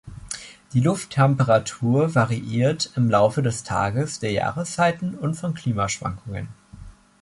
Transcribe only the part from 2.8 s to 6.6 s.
im Laufe des Tages, der Jahreszeiten und von Klimaschwankungen.